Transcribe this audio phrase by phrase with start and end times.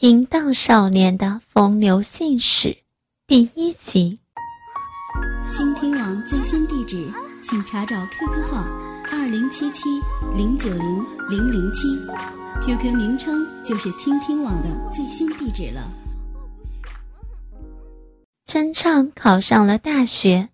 [0.00, 2.76] 淫荡少年的风流信使
[3.26, 4.16] 第一集。
[5.50, 8.58] 倾听网最新地址，请查找 QQ 号
[9.10, 9.82] 二零七七
[10.36, 11.88] 零九零零零七
[12.64, 15.90] ，QQ 名称就是倾听网的最新地址了。
[18.44, 20.50] 真唱考上了大学，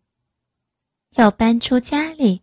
[1.17, 2.41] 要搬出家里，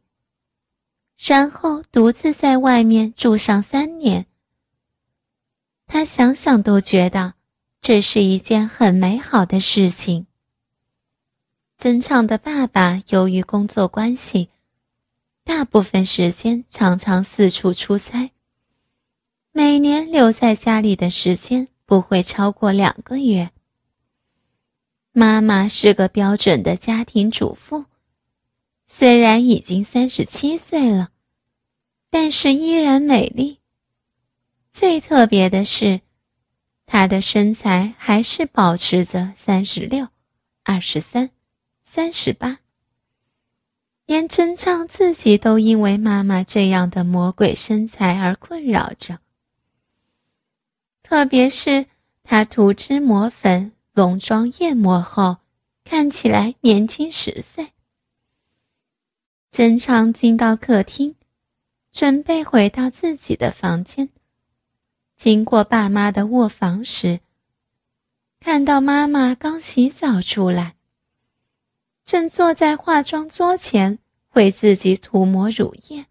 [1.18, 4.28] 然后独自在外面住上三年。
[5.94, 7.34] 他想想都觉得
[7.82, 10.26] 这是一件很美好的事情。
[11.78, 14.48] 曾畅的爸爸由于工作关系，
[15.44, 18.32] 大部分时间常常四处出差，
[19.52, 23.52] 每年留在家里的时间不会超过两个月。
[25.12, 27.84] 妈妈是个标准的家庭主妇，
[28.88, 31.10] 虽然已经三十七岁了，
[32.10, 33.58] 但是依然美丽。
[34.72, 36.00] 最特别的是，
[36.86, 40.08] 她的身材还是保持着三十六、
[40.64, 41.30] 二十三、
[41.84, 42.60] 三十八。
[44.06, 49.20] 连真唱自己都因为妈妈这样的魔鬼身材而困扰着。
[51.04, 51.86] 特别是
[52.24, 55.38] 她涂脂抹粉、浓妆艳抹后，
[55.84, 57.72] 看起来年轻十岁。
[59.52, 61.16] 真畅进到客厅，
[61.92, 64.10] 准备回到自己的房间。
[65.22, 67.20] 经过爸妈的卧房时，
[68.40, 70.78] 看到妈妈刚洗澡出来，
[72.04, 74.00] 正坐在化妆桌前
[74.34, 76.08] 为自己涂抹乳液。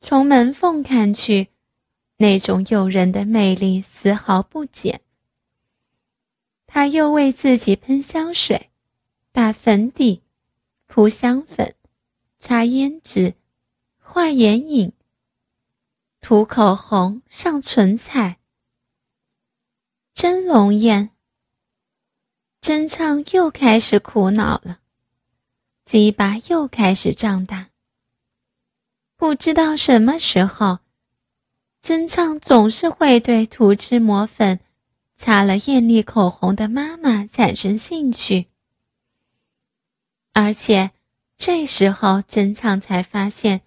[0.00, 1.50] 从门缝看去，
[2.16, 5.00] 那种诱人的魅力丝毫不减。
[6.66, 8.70] 他又为自己喷香水、
[9.30, 10.20] 打粉底、
[10.88, 11.76] 涂香粉、
[12.40, 13.34] 擦胭脂、
[14.00, 14.92] 画眼影。
[16.20, 18.38] 涂口红、上唇彩，
[20.12, 21.10] 真龙艳。
[22.60, 24.80] 真畅又开始苦恼了，
[25.84, 27.68] 鸡巴又开始胀大。
[29.16, 30.80] 不知道什么时候，
[31.80, 34.58] 真畅总是会对涂脂抹粉、
[35.14, 38.48] 擦了艳丽口红的妈妈产生兴趣，
[40.32, 40.90] 而且
[41.36, 43.65] 这时候真畅才发现。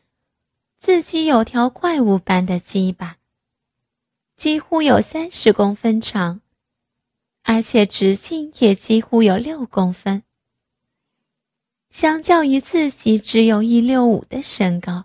[0.79, 3.17] 自己有条怪物般的鸡巴，
[4.37, 6.39] 几乎有三十公分长，
[7.43, 10.23] 而且直径也几乎有六公分。
[11.89, 15.03] 相较于自己只有一六五的身高，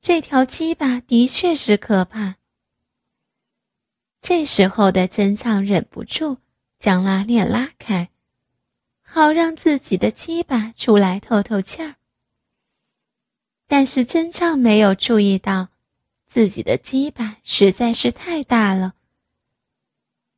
[0.00, 2.36] 这条鸡巴的确是可怕。
[4.20, 6.38] 这时候的真畅忍不住
[6.78, 8.10] 将拉链拉开，
[9.02, 11.96] 好让自己的鸡巴出来透透气儿。
[13.76, 15.66] 但是真畅没有注意到，
[16.28, 18.94] 自己的鸡巴实在是太大了。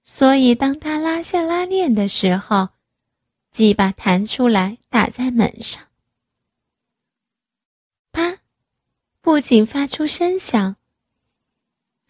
[0.05, 2.71] 所以当他拉下拉链的时候，
[3.51, 5.85] 鸡巴弹出来打在门上，
[8.11, 8.39] 啪！
[9.21, 10.77] 不仅发出声响，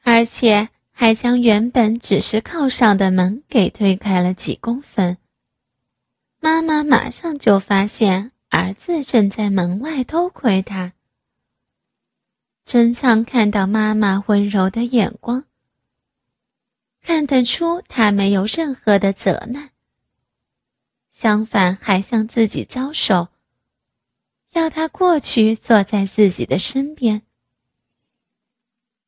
[0.05, 5.19] 而且还将原本只是靠上的门给推开了几公分。
[6.39, 10.93] 妈妈马上就发现儿子正在门外偷窥他。
[12.67, 15.45] 珍藏看到妈妈温柔的眼光，
[17.01, 19.71] 看得出她没有任何的责难，
[21.13, 23.29] 相反还向自己招手，
[24.55, 27.23] 要他过去坐在自己的身边。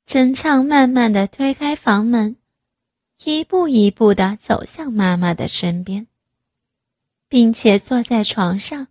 [0.06, 2.36] 珍藏慢慢的推开房门，
[3.24, 6.06] 一步一步的走向妈妈的身边，
[7.26, 8.86] 并且坐在床上，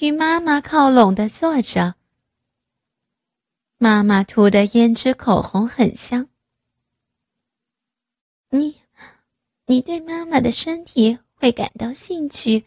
[0.00, 1.94] 与妈妈靠拢的坐着。
[3.80, 6.28] 妈妈涂的胭脂口红很香。
[8.50, 8.74] 你，
[9.66, 12.64] 你对妈妈的身体会感到兴趣，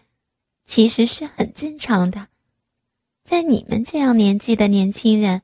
[0.64, 2.30] 其实是很正常的。
[3.26, 5.42] 在你们这样年纪的年轻人，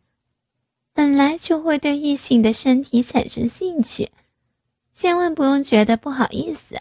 [0.93, 4.09] 本来就会对异性的身体产生兴趣，
[4.93, 6.79] 千万不用觉得不好意思。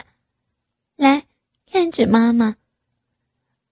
[0.95, 1.25] 来，
[1.69, 2.55] 看着妈妈。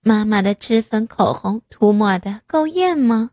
[0.02, 3.32] 妈妈的脂粉口红涂抹的够艳吗？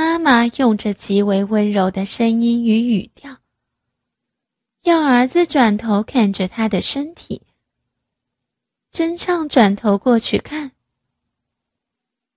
[0.00, 3.38] 妈妈用着极为温柔的声音与语调，
[4.82, 7.42] 要儿子转头看着他的身体。
[8.92, 10.70] 真唱转头过去看，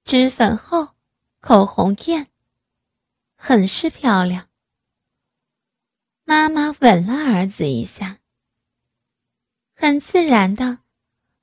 [0.04, 0.96] 脂粉厚，
[1.40, 2.30] 口红艳，
[3.36, 4.48] 很是漂亮。
[6.24, 8.18] 妈妈吻了儿子一下，
[9.76, 10.80] 很自然的，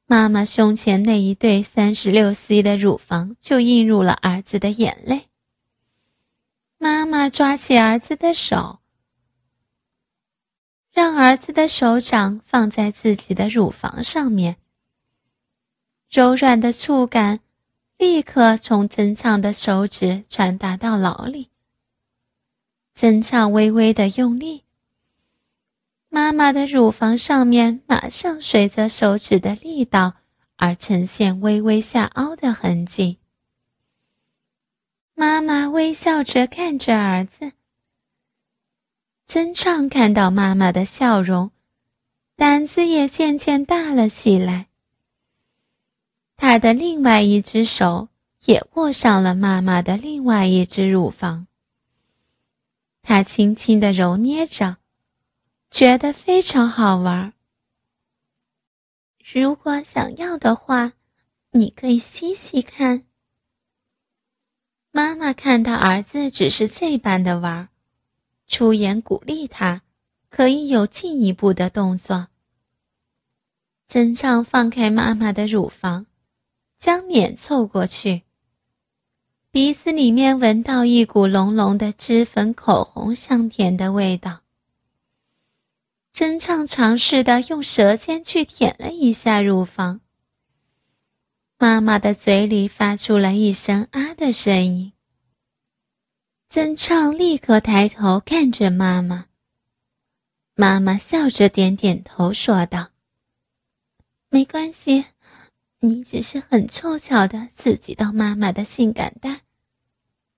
[0.06, 5.27] 妈妈胸前那一对三十六 C 的乳房就映入了儿子的眼泪。
[6.78, 8.78] 妈妈抓起儿子的手，
[10.92, 14.56] 让儿子的手掌放在自己的乳房上面。
[16.08, 17.40] 柔软的触感
[17.98, 21.50] 立刻从真唱的手指传达到脑里。
[22.94, 24.64] 真唱微微的用力，
[26.08, 30.14] 妈妈的乳房上面马上随着手指的力道
[30.56, 33.18] 而呈现微微下凹的痕迹。
[35.20, 37.50] 妈妈微笑着看着儿子。
[39.26, 41.50] 真唱看到妈妈的笑容，
[42.36, 44.68] 胆子也渐渐大了起来。
[46.36, 48.10] 他的另外一只手
[48.44, 51.48] 也握上了妈妈的另外一只乳房。
[53.02, 54.76] 他轻轻的揉捏着，
[55.68, 57.32] 觉得非常好玩。
[59.34, 60.92] 如果想要的话，
[61.50, 63.02] 你可以吸吸看。
[64.90, 67.68] 妈妈看到儿子只是这般的玩。
[68.46, 69.82] 出言鼓励他，
[70.30, 72.28] 可以有进一步的动作。
[73.86, 76.06] 真唱放开妈妈的乳房，
[76.78, 78.22] 将脸凑过去，
[79.50, 84.40] 鼻子里面闻到一股浓浓的脂粉口红香甜的味道。
[86.12, 90.00] 真唱尝试的用舌尖去舔了一下乳房，
[91.60, 94.92] 妈妈的嘴里发出了一声“啊”的声音。
[96.48, 99.26] 曾畅立刻抬头看着妈妈。
[100.54, 102.90] 妈妈笑着点点头，说道
[104.30, 105.06] ：“没关系，
[105.80, 109.40] 你只是很凑巧的刺激到妈妈的性感带，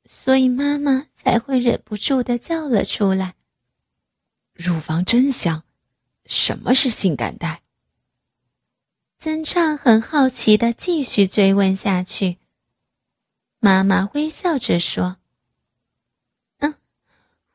[0.09, 3.35] 所以妈妈才会忍不住的叫了出来。”
[4.57, 5.65] 乳房真香，
[6.25, 7.61] 什么是性感带？
[9.23, 12.39] 曾畅很好奇的继续追问下去。
[13.59, 15.19] 妈妈微笑着说。
[16.57, 16.75] 嗯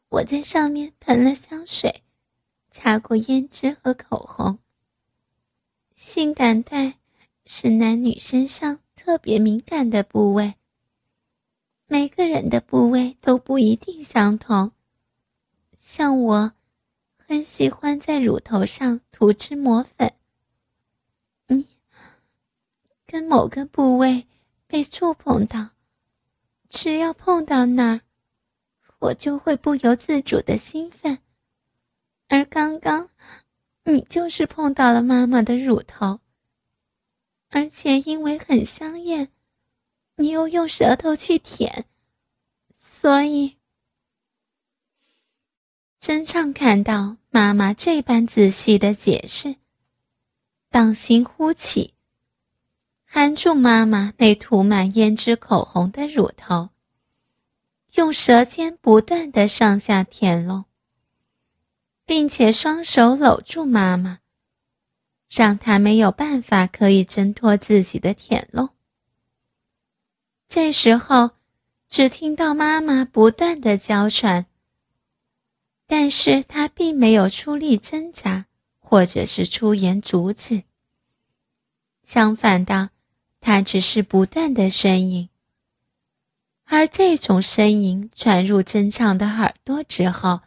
[0.10, 2.04] 我在上面喷了香水，
[2.70, 4.60] 擦过胭脂和口红。
[5.96, 7.00] 性感带
[7.48, 10.54] 是男女身上特别敏感的部位，
[11.88, 14.72] 每个人的部位都不一定相同。
[15.80, 16.52] 像我，
[17.18, 20.14] 很喜欢在乳头上涂脂抹粉。
[23.22, 24.28] 某个部位
[24.68, 25.70] 被触碰到，
[26.70, 28.02] 只要碰到那儿。
[29.00, 31.20] 我就会不由自主的兴奋，
[32.28, 33.10] 而刚刚，
[33.84, 36.22] 你就是碰到了妈妈的乳头，
[37.50, 39.32] 而且因为很香艳，
[40.16, 41.86] 你又用舌头去舔，
[42.78, 43.58] 所以，
[46.00, 49.58] 真畅看到妈妈这般仔细的解释，
[50.70, 51.94] 当心呼起，
[53.18, 56.72] 含住妈妈那涂满胭脂口红的乳头。
[57.94, 60.66] 用舌尖不断的上下舔弄，
[62.06, 64.20] 并且双手搂住妈妈，
[65.30, 68.72] 让她没有办法可以挣脱自己的舔弄。
[70.50, 71.32] 这时候，
[71.88, 74.48] 只听到妈妈不断的娇喘，
[75.88, 78.48] 但是她并没有出力挣扎，
[78.78, 80.64] 或者是出言阻止。
[82.04, 82.90] 相反的，
[83.46, 85.30] 他只是不断的呻吟。
[86.64, 90.40] 而这种呻吟传入真唱的耳朵之后，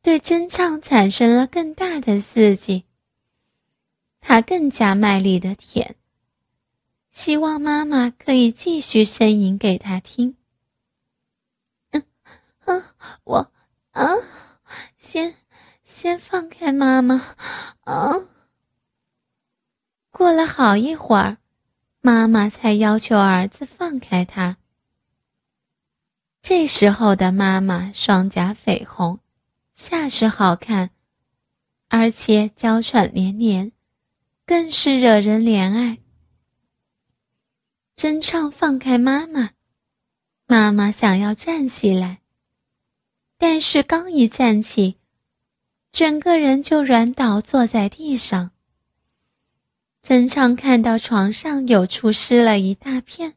[0.00, 2.84] 对真唱产生了更大的刺激。
[4.20, 5.96] 他更加卖力的舔，
[7.10, 10.34] 希望妈妈可以继续呻吟给他听。
[11.90, 12.02] 嗯，
[12.64, 13.52] 啊，我，
[13.90, 14.14] 啊，
[14.96, 15.34] 先，
[15.84, 17.36] 先放开妈妈，
[17.80, 18.14] 啊。
[20.10, 21.36] 过了好一会儿，
[22.10, 24.56] 妈妈才要求儿子放开他。
[26.40, 29.20] 这时候的妈妈双颊绯红，
[29.76, 30.88] 煞是好看，
[31.88, 33.72] 而且娇喘连连，
[34.46, 35.98] 更是惹人怜爱。
[37.94, 39.50] 真唱放开妈妈，
[40.46, 42.20] 妈妈想要站起来，
[43.36, 44.96] 但是刚一站起，
[45.92, 48.52] 整个人就软倒坐在地上。
[50.08, 53.34] 真唱看到床上有处湿了一大片。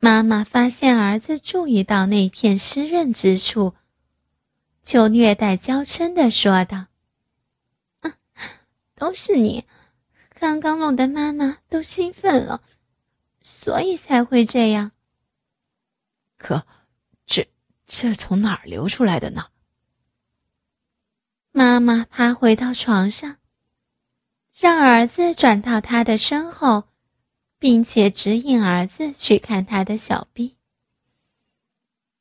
[0.00, 3.74] 妈妈发现儿子注意到那片湿润之处，
[4.82, 6.88] 就略带娇嗔的说道
[8.94, 9.64] ：“都是你，
[10.34, 12.62] 刚刚弄得妈妈都兴奋了，
[13.40, 14.92] 所以才会这样。
[16.36, 16.66] 可，
[17.24, 17.48] 这
[17.86, 19.46] 这从哪儿流出来的呢？”
[21.50, 23.37] 妈妈爬回到床上，
[24.58, 26.84] 让儿子转到他的身后。
[27.60, 30.54] 并且指引儿子去看他的小臂。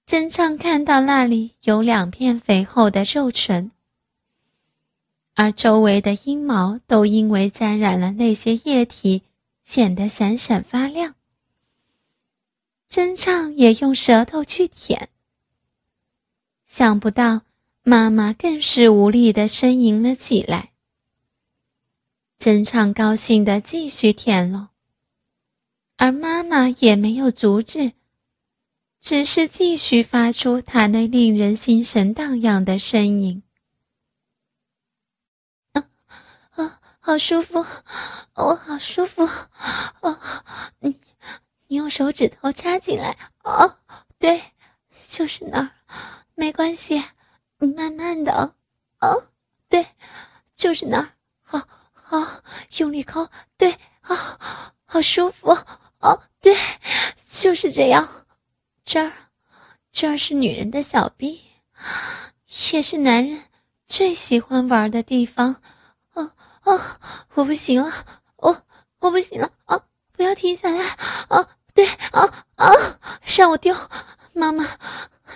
[0.06, 3.72] 真唱看到那里有两片肥厚的肉唇，
[5.36, 9.22] 而周围的阴毛都因为沾染了那些液体，
[9.63, 11.13] 显得闪闪发亮。
[12.89, 15.10] 真唱也用舌头去舔，
[16.65, 17.41] 想不到
[17.84, 20.72] 妈妈更是无力的呻吟了起来。
[22.38, 24.70] 真唱高兴的继续舔了，
[25.96, 27.94] 而妈妈也没有阻止，
[29.00, 33.41] 只是继续发出她那令人心神荡漾的声音。
[35.74, 35.89] 啊
[36.51, 37.65] 啊，好舒服，
[38.36, 41.01] 我好舒服，啊，你
[41.65, 43.79] 你用手指头插进来，哦，
[44.20, 44.39] 对，
[45.08, 45.72] 就是那儿，
[46.36, 47.03] 没关系，
[47.58, 48.56] 你慢慢的，
[49.00, 49.24] 哦，
[49.67, 49.88] 对，
[50.53, 51.16] 就是那儿，
[52.09, 52.41] 啊，
[52.77, 55.49] 用力抠，对啊，好舒服
[55.99, 56.55] 哦，对，
[57.29, 58.25] 就是这样。
[58.83, 59.11] 这儿，
[59.91, 61.41] 这儿是女人的小臂，
[62.71, 63.43] 也是男人
[63.85, 65.55] 最喜欢玩的地方。
[66.13, 66.99] 啊啊，
[67.33, 67.91] 我不行了，
[68.37, 68.61] 我
[68.99, 69.79] 我不行了啊！
[70.13, 70.83] 不要停下来
[71.29, 71.47] 啊！
[71.73, 72.71] 对啊啊，
[73.37, 73.75] 让我丢，
[74.33, 74.65] 妈妈，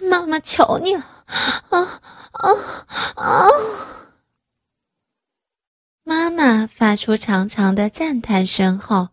[0.01, 1.05] 妈妈，求你了，
[1.69, 2.01] 啊
[2.31, 2.49] 啊
[3.15, 3.47] 啊！
[6.13, 9.11] 妈妈发出长长的赞叹声后，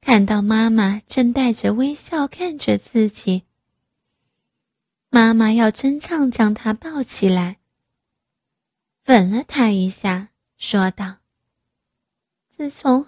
[0.00, 3.42] 看到妈妈正带着微笑看着自己。
[5.10, 7.58] 妈妈要真唱将她抱起来，
[9.08, 11.16] 吻了她一下，说道
[12.48, 13.04] ：“自从，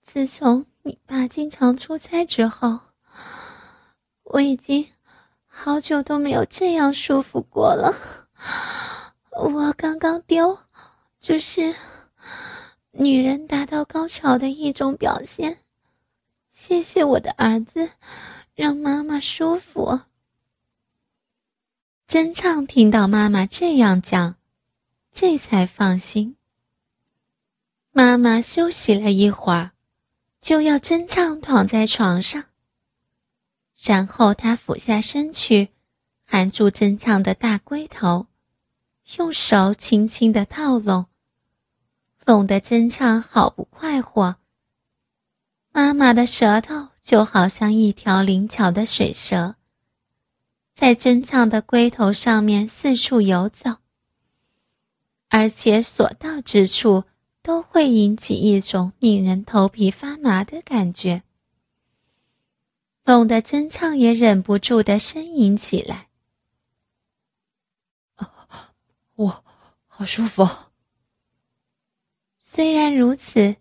[0.00, 2.78] 自从你爸经常出差之后，
[4.22, 4.86] 我已经
[5.44, 7.92] 好久都没有这样舒服过了。
[9.32, 10.56] 我刚刚丢。”
[11.20, 11.74] 就是
[12.92, 15.58] 女人达到高潮的一种表现。
[16.50, 17.90] 谢谢我的儿子，
[18.54, 20.00] 让妈妈舒服。
[22.06, 24.36] 真畅听到妈妈这样讲，
[25.12, 26.36] 这才放心。
[27.92, 29.72] 妈妈休息了一会儿，
[30.40, 32.44] 就要真畅躺在床上，
[33.78, 35.68] 然后她俯下身去，
[36.24, 38.26] 含住真畅的大龟头，
[39.18, 41.06] 用手轻轻的套拢。
[42.26, 44.36] 弄得真唱好不快活。
[45.72, 49.54] 妈妈的舌头就好像一条灵巧的水蛇，
[50.74, 53.76] 在真唱的龟头上面四处游走，
[55.28, 57.04] 而且所到之处
[57.42, 61.22] 都会引起一种令人头皮发麻的感觉，
[63.04, 66.08] 弄得真唱也忍不住的呻吟起来。
[69.16, 69.44] 我
[69.86, 70.69] 好舒服。
[72.52, 73.54] 虽然如此，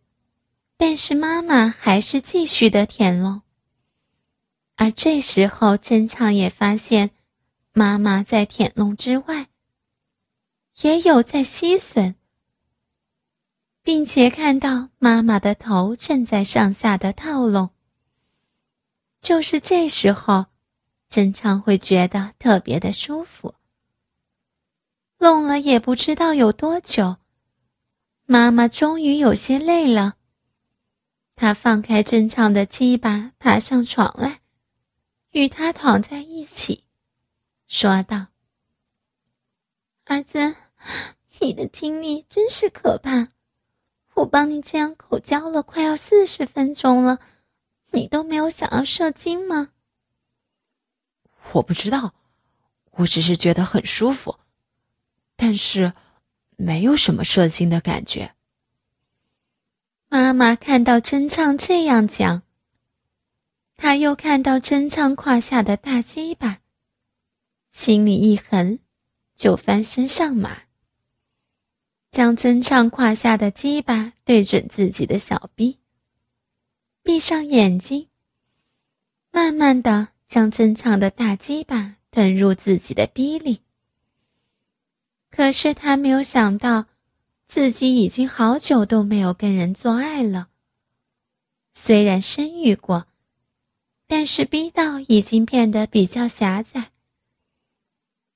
[0.75, 3.43] 但是妈妈还是继续的舔了。
[4.77, 7.11] 而这时候，真唱也发现，
[7.71, 9.49] 妈妈在舔弄之外，
[10.81, 12.15] 也有在吸吮，
[13.83, 17.69] 并且看到妈妈的头正在上下的套拢。
[19.21, 20.47] 就是这时候，
[21.07, 23.53] 真唱会觉得特别的舒服。
[25.19, 27.17] 弄了也不知道有多久。
[28.31, 30.15] 妈妈终于有些累了，
[31.35, 34.41] 她放开正畅的鸡巴，爬上床来，
[35.31, 36.83] 与他躺在一起，
[37.65, 38.27] 说道
[40.05, 40.55] ：“儿子，
[41.39, 43.29] 你的精力真是可怕！
[44.13, 47.17] 我帮你这样口交了快要四十分钟了，
[47.89, 49.69] 你都没有想要射精吗？”
[51.53, 52.13] 我不知道，
[52.91, 54.37] 我只是觉得很舒服，
[55.35, 55.93] 但是。
[56.61, 58.35] 没有什么射精的感觉。
[60.09, 62.43] 妈妈看到真唱这样讲，
[63.77, 66.59] 他又看到真唱胯下的大鸡巴，
[67.71, 68.79] 心里一横，
[69.37, 70.63] 就翻身上马，
[72.11, 75.79] 将真唱胯下的鸡巴对准自己的小臂，
[77.01, 78.09] 闭上眼睛，
[79.31, 83.61] 慢慢的将真唱的大鸡巴吞入自己的逼里。
[85.29, 86.85] 可是他没有想到，
[87.47, 90.49] 自己已经好久都没有跟人做爱了。
[91.71, 93.07] 虽然生育过，
[94.07, 96.91] 但是逼道已经变得比较狭窄，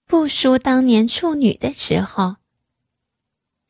[0.06, 2.38] 不输当年处女的时候。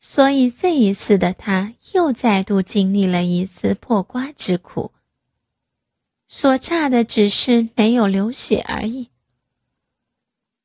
[0.00, 4.92] 所以这一次的他又再度经历了一次破瓜之苦，
[6.28, 9.08] 所差的只是没有流血而已。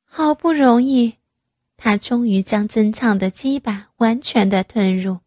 [0.04, 1.14] 好不容易。
[1.82, 5.20] 他终于将真唱的鸡巴完全的吞入。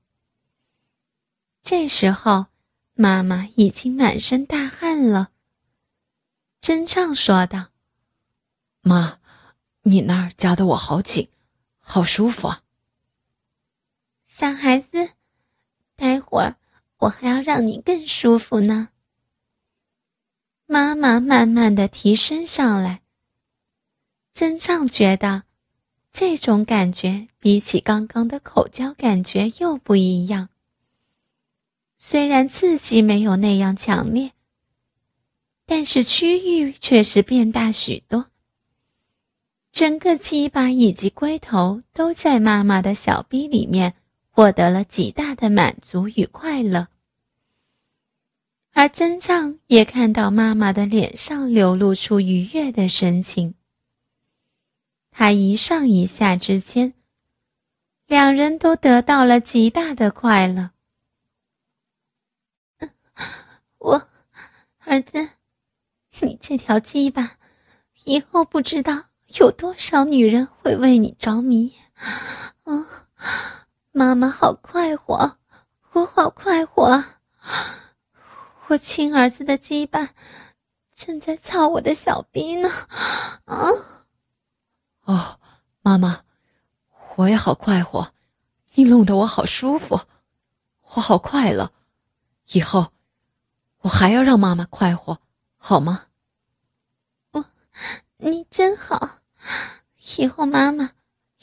[1.63, 2.45] 这时候，
[2.93, 5.31] 妈妈已经满身大汗了。
[6.61, 7.69] 真唱说道
[8.81, 9.19] ：“妈，
[9.81, 11.27] 你那儿夹得我好紧，
[11.79, 12.61] 好舒服啊。”
[14.27, 15.09] 小孩子，
[15.95, 16.55] 待会儿
[16.99, 18.89] 我还要让你更舒服呢。
[20.67, 23.01] 妈妈慢慢的提升上来。
[24.31, 25.45] 真唱觉得，
[26.13, 30.49] 这种感觉比起刚刚的口交感觉又不一样。
[31.97, 34.31] 虽然刺激没有那样强烈，
[35.65, 38.27] 但是区域却是变大许多。
[39.71, 43.95] 整个鸡巴以及龟头都在妈妈的小臂里面
[44.29, 46.89] 获得了极大的满足与快乐，
[48.73, 53.55] 而真藏也看到妈妈的脸上流露出愉悦的神情。
[55.15, 56.93] 他一上一下之间，
[58.07, 60.71] 两人都得到了极大的快乐。
[63.77, 64.07] 我，
[64.79, 65.29] 儿子，
[66.19, 67.37] 你这条鸡巴，
[68.05, 69.05] 以后不知道。
[69.39, 71.73] 有多少女人会为你着迷？
[72.63, 72.85] 啊，
[73.91, 75.37] 妈妈好快活，
[75.93, 77.03] 我好快活。
[78.67, 80.09] 我亲儿子的鸡巴
[80.95, 82.69] 正在操我的小逼呢。
[83.45, 83.69] 啊，
[85.05, 85.39] 哦，
[85.81, 86.21] 妈妈，
[87.15, 88.11] 我也好快活，
[88.73, 89.99] 你弄得我好舒服，
[90.95, 91.71] 我好快乐。
[92.51, 92.93] 以后
[93.79, 95.19] 我还要让妈妈快活，
[95.57, 96.03] 好吗？
[97.31, 97.45] 我，
[98.17, 99.19] 你真好。
[100.17, 100.91] 以后妈妈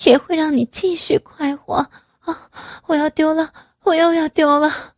[0.04, 1.74] 也会让你继续快活
[2.20, 2.50] 啊！
[2.86, 3.52] 我要丢了，
[3.82, 4.94] 我又要丢了，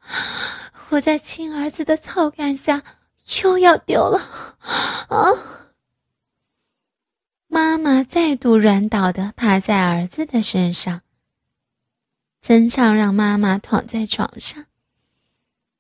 [0.91, 2.83] 我在亲儿子的操干下
[3.43, 4.19] 又要丢了
[5.09, 5.31] 啊！
[7.55, 11.03] 妈妈再度软倒的趴在儿子的身上，
[12.41, 14.65] 真唱让妈妈躺在床上，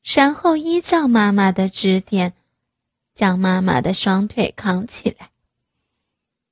[0.03, 2.35] 然后依照妈妈的指点，
[3.15, 5.31] 将妈妈的双腿扛起来。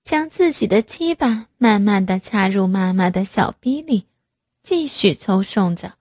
[0.02, 4.06] 将自己的鸡巴慢慢的插入妈妈的小逼里，
[4.62, 5.92] 继续抽送着，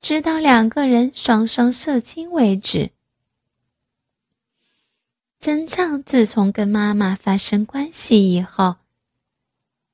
[0.00, 2.90] 直到两个人双双射精为止。
[5.46, 8.78] 真唱自从跟妈妈发生关系以后，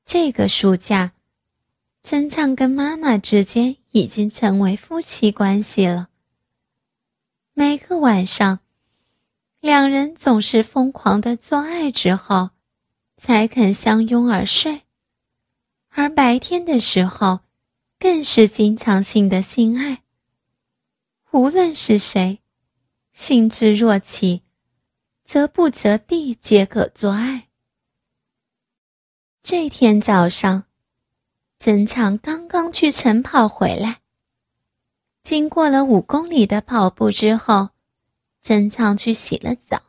[0.03, 1.13] 这个暑假，
[2.03, 6.09] 真唱跟妈妈之间已经成为夫妻关系了。
[7.53, 8.61] 每个晚上，
[9.61, 12.49] 两人总是疯狂的做爱之后。
[13.19, 14.85] 才肯相拥而睡，
[15.91, 17.41] 而白天的时候，
[17.99, 20.03] 更是经常性的性爱。
[21.31, 22.41] 无论是谁，
[23.13, 24.41] 兴致若起，
[25.33, 27.49] 则不择地皆可做爱。
[29.43, 30.65] 这天早上，
[31.59, 34.03] 曾畅刚刚去晨跑回来，
[35.23, 37.71] 经过了五公里的跑步之后，
[38.43, 39.81] 曾畅去洗了澡。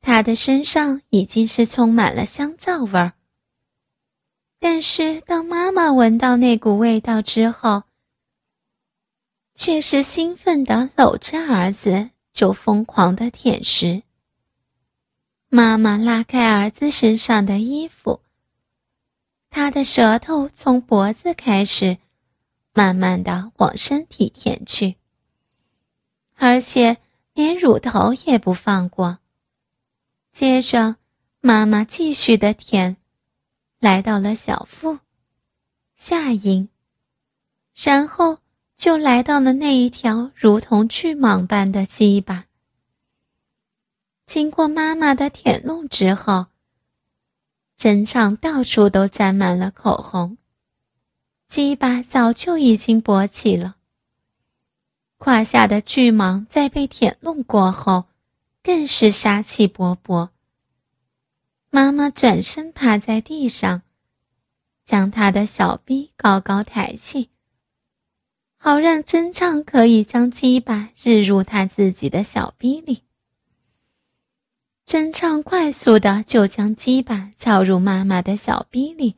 [0.00, 3.12] 他的身上已经是充满了香皂味儿，
[4.58, 7.84] 但是当妈妈闻到那股味道之后，
[9.54, 14.02] 却是兴奋的搂着儿子就疯狂的舔食。
[15.48, 18.20] 妈妈拉开儿子身上的衣服，
[19.48, 21.96] 他的舌头从脖子开始，
[22.72, 24.96] 慢慢的往身体舔去，
[26.34, 26.98] 而且
[27.34, 29.20] 连乳头也不放过。
[30.32, 30.96] 接着，
[31.40, 32.96] 妈妈继续的舔，
[33.78, 34.98] 来到了小腹、
[35.94, 36.68] 下阴，
[37.74, 38.38] 然后
[38.76, 42.46] 就来到了那一条如同巨蟒般的鸡巴。
[44.26, 46.46] 经过妈妈的舔弄之后，
[47.76, 50.36] 身上到处都沾满了口红，
[51.46, 53.76] 鸡巴早就已经勃起了。
[55.18, 58.06] 胯下的巨蟒在被舔弄过后。
[58.66, 60.30] 更是杀气勃勃。
[61.68, 63.82] 妈妈转身趴在地上，
[64.86, 67.28] 将她的小臂高高抬起，
[68.64, 73.02] 好让真唱可以将鸡巴日入他自己的小逼里。
[74.86, 79.16] 真唱快速的就将鸡巴插入妈妈的小逼里，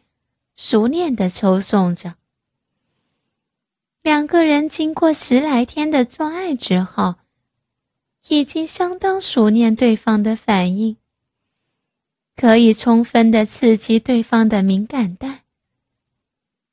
[0.56, 2.16] 熟练的抽送着。
[4.02, 7.14] 两个人经过十来天的做爱之后。
[8.26, 10.96] 已经相当熟练对方的反应，
[12.34, 15.44] 可以充分的刺激对方的敏感带，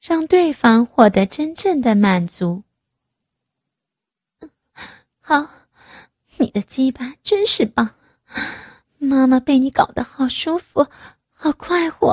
[0.05, 2.63] 让对方获得真正的满足。
[5.21, 5.47] 好，
[6.35, 7.91] 你的鸡巴真是棒，
[8.97, 10.85] 妈妈被你搞得好舒服，
[11.31, 12.11] 好快活。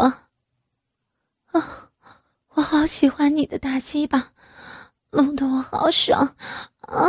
[1.50, 1.90] 哦，
[2.50, 4.34] 我好喜欢你的大鸡巴，
[5.10, 6.36] 弄得我好爽，
[6.82, 7.08] 啊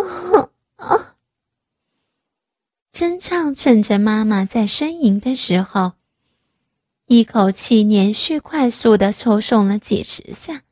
[0.78, 1.16] 啊！
[2.92, 5.94] 真唱趁着妈妈在呻吟的时候，
[7.06, 10.64] 一口气连续快速的抽送了几十下，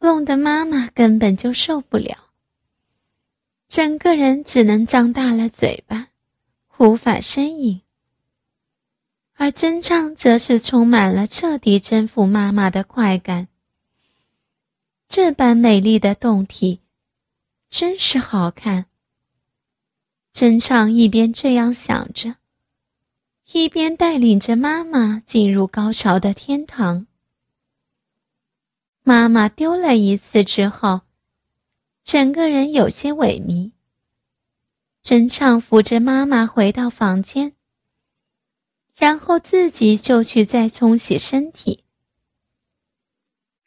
[0.00, 2.30] 弄得妈妈根本就受不了，
[3.68, 6.08] 整个人只能张大了嘴巴，
[6.78, 7.82] 无法呻吟。
[9.34, 13.48] 而真唱则是充满了彻底征服妈妈的快感。
[15.08, 16.80] 这般美丽的胴体，
[17.70, 18.86] 真是好看。
[20.32, 22.36] 真唱一边这样想着，
[23.52, 27.06] 一边带领着妈妈进入高潮的天堂。
[29.08, 31.00] 妈妈丢了一次之后，
[32.04, 33.72] 整个人有些萎靡。
[35.00, 37.54] 真唱扶着妈妈回到房间，
[38.94, 41.84] 然后自己就去再冲洗身体。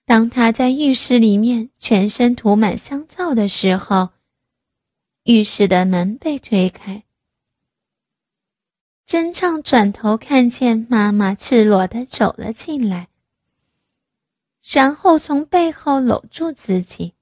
[0.06, 4.10] 当他在浴室里面全身涂满香皂的时候，
[5.24, 7.02] 浴室的门被推开。
[9.08, 13.08] 真唱转头看见妈妈赤裸的走了进来，
[14.72, 17.14] 然后从背后搂住自己，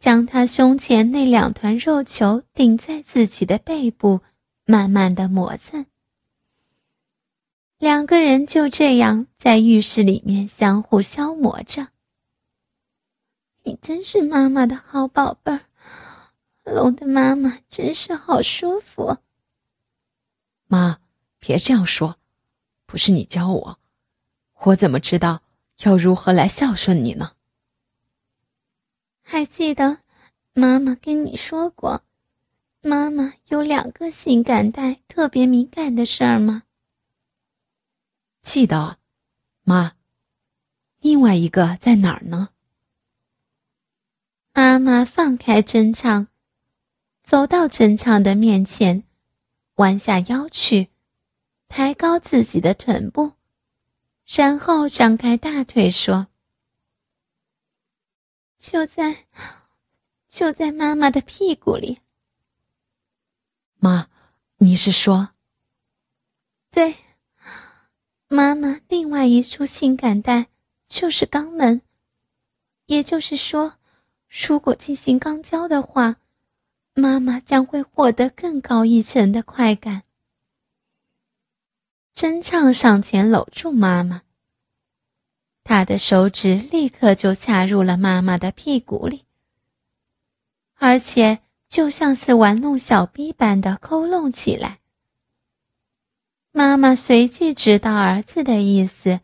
[0.00, 4.20] 将他胸前那两团肉球顶在自己的背部，
[4.64, 5.86] 慢慢的磨蹭。
[7.78, 11.88] 两个人就这样在浴室里面相互消磨着。
[13.62, 15.60] 你真是妈妈的好宝贝儿，
[16.64, 19.18] 龙的妈妈真是好舒服。
[20.66, 20.98] 妈，
[21.38, 22.16] 别这样说，
[22.86, 23.78] 不是你教我，
[24.64, 25.42] 我怎么知道
[25.78, 27.32] 要如何来孝顺你呢？
[29.22, 29.98] 还记得
[30.52, 32.04] 妈妈跟你说过，
[32.82, 36.64] 妈妈有两个性感带特别敏感的事儿吗？
[38.40, 38.98] 记得，
[39.62, 39.96] 妈。
[41.00, 42.50] 另外一个在哪儿呢？
[44.52, 46.28] 妈妈放开真唱，
[47.22, 49.02] 走到真唱的面前，
[49.76, 50.90] 弯下腰去，
[51.68, 53.32] 抬高自己的臀部，
[54.34, 56.28] 然后张开大腿说
[58.56, 59.26] ：“就在，
[60.26, 62.00] 就在妈妈的屁股里。”
[63.78, 64.08] 妈，
[64.56, 65.28] 你是说？
[66.70, 66.96] 对。
[68.28, 70.46] 妈妈另外一处性感带
[70.86, 71.82] 就是肛门，
[72.86, 73.74] 也就是说，
[74.30, 76.16] 如果进行肛交的话，
[76.94, 80.04] 妈妈将会获得更高一层的快感。
[82.14, 84.22] 真唱上前搂住妈妈，
[85.64, 89.24] 他的手指立刻就插入了妈妈的屁股里，
[90.74, 94.80] 而且就像是玩弄小逼般的抠弄起来。
[96.50, 99.20] 妈妈随即知道儿子的意思，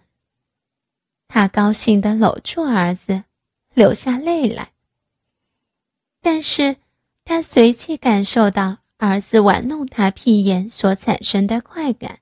[1.29, 3.25] 她高兴地搂住儿子，
[3.75, 4.73] 流下泪来。
[6.23, 6.77] 但是，
[7.23, 12.21] 她随即感受到儿子玩弄她屁眼所产生的快感，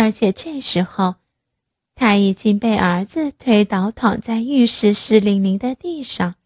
[0.00, 1.16] 而且这时候，
[1.96, 6.36] 她已经被儿子推倒，躺在浴室湿淋淋的地上。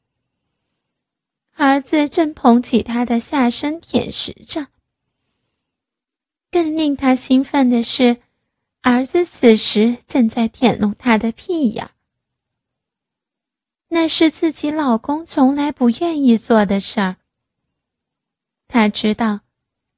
[1.52, 4.68] 儿子正捧起他的下身舔食着。
[6.50, 8.22] 更令他兴奋的是，
[8.80, 11.90] 儿子此时正在舔弄他的屁眼儿
[13.88, 17.16] 那是自己老公从来不愿意做的事儿。
[18.66, 19.40] 他知道，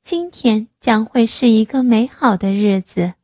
[0.03, 3.15] 今天将会是一个美好的日子。